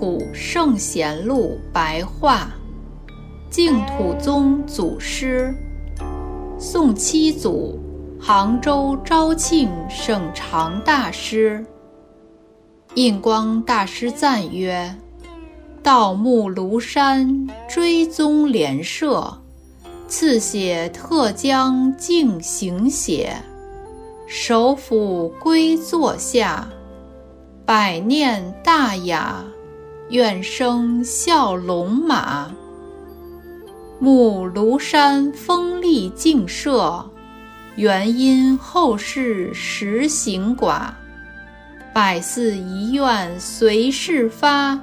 [0.00, 2.48] 古圣贤录白话，
[3.50, 5.54] 净土宗祖师，
[6.58, 7.78] 宋七祖，
[8.18, 11.62] 杭州昭庆省常大师。
[12.94, 14.90] 印光大师赞曰
[15.84, 19.38] ：“盗墓庐山追踪连社，
[20.08, 23.36] 赐写特将净行写，
[24.26, 26.66] 首府归坐下。”
[27.66, 29.44] 百念大雅，
[30.10, 32.50] 愿生笑龙马。
[34.00, 37.04] 慕庐山风力净设，
[37.76, 40.88] 原因后世实行寡。
[41.94, 44.78] 百寺遗愿随事发，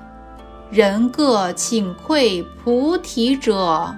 [0.70, 3.94] 人各请馈菩提者，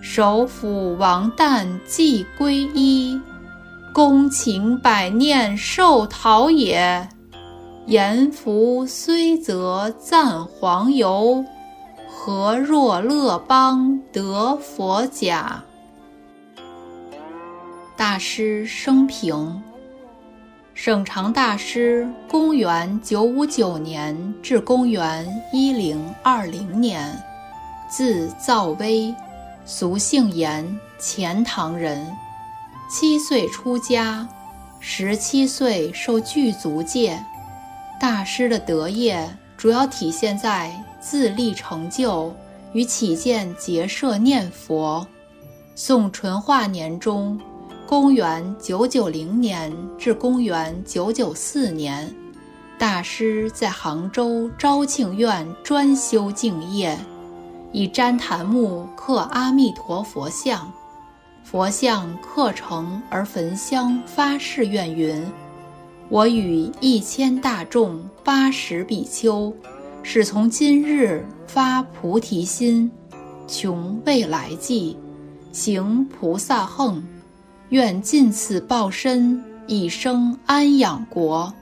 [0.00, 3.20] 首辅王旦即归依，
[3.92, 7.08] 恭请百念受陶也。
[7.86, 11.44] 言福虽则赞黄油，
[12.08, 15.62] 何若乐邦得佛甲？
[17.96, 19.60] 大师生平：
[20.74, 27.10] 省常大师，公元九五九年至公元一零二零年，
[27.88, 29.12] 字造威，
[29.64, 32.06] 俗姓严，钱塘人。
[32.88, 34.28] 七岁出家，
[34.80, 37.18] 十七岁受具足戒。
[38.00, 42.34] 大师的德业主要体现在自立成就
[42.72, 45.06] 与起见结社念佛。
[45.74, 47.38] 宋淳化年中，
[47.86, 52.14] 公元990年至公元994年，
[52.78, 56.98] 大师在杭州昭庆院专修净业，
[57.70, 60.72] 以旃檀木刻阿弥陀佛像，
[61.44, 65.22] 佛像刻成而焚香发誓愿云。
[66.10, 69.54] 我与一千大众八十比丘，
[70.02, 72.90] 始从今日发菩提心，
[73.46, 74.96] 穷未来际，
[75.52, 77.00] 行菩萨行，
[77.68, 81.54] 愿尽此报身，以生安养国。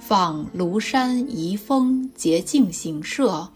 [0.00, 3.48] 访庐山遗风洁净行社，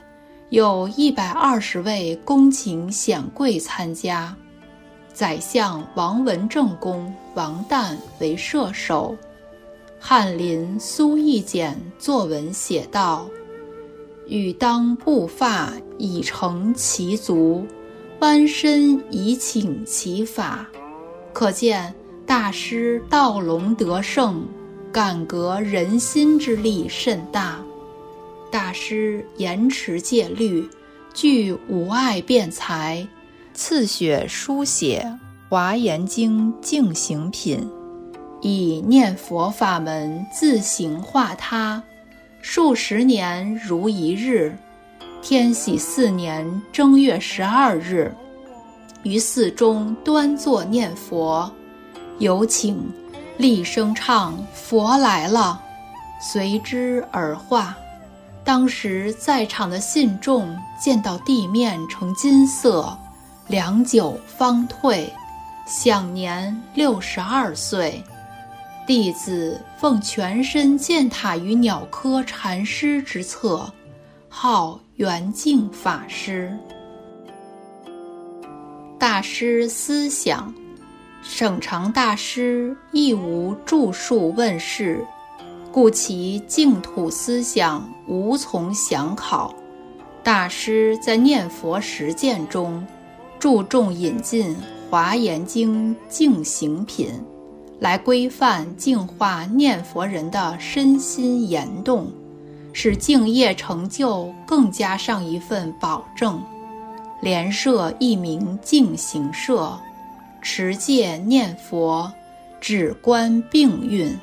[0.51, 4.33] 有一百二十位恭请显贵参加，
[5.13, 9.17] 宰相王文正公王旦为摄首。
[10.03, 13.29] 翰林苏义简作文写道
[14.27, 17.67] ：“欲当布发以成其足，
[18.21, 20.67] 弯身以请其法。”
[21.35, 21.95] 可见
[22.27, 24.43] 大师道隆德胜，
[24.91, 27.61] 感革人心之力甚大。
[28.51, 30.67] 大师严持戒律，
[31.13, 33.07] 具无碍辩才，
[33.53, 35.07] 赐血书写
[35.51, 37.71] 《华严经》净行品。
[38.43, 41.83] 以念佛法门自行化他，
[42.41, 44.57] 数十年如一日。
[45.23, 48.15] 天禧四年正月十二日，
[49.03, 51.51] 于寺中端坐念佛，
[52.19, 52.91] 有请，
[53.37, 55.63] 厉声唱“佛来了”，
[56.23, 57.77] 随之而化。
[58.43, 62.99] 当时在场的信众见到地面呈金色，
[63.49, 65.13] 良久方退，
[65.67, 68.03] 享年六十二岁。
[68.91, 73.73] 弟子奉全身践踏于鸟科禅师之侧，
[74.29, 76.59] 号圆净法师。
[78.99, 80.53] 大师思想，
[81.23, 85.07] 省常大师亦无著述问世，
[85.71, 89.55] 故其净土思想无从详考。
[90.25, 92.85] 大师在念佛实践中，
[93.39, 94.57] 注重引进
[94.91, 97.13] 《华严经》净行品。
[97.81, 102.13] 来规范净化念佛人的身心言动，
[102.75, 106.41] 使敬业成就更加上一份保证。
[107.23, 109.79] 连设一名净行社，
[110.41, 112.11] 持戒念佛，
[112.61, 114.15] 止观并运，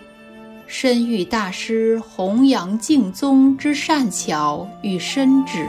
[0.67, 5.67] 深遇大师弘扬净宗之善巧与深旨。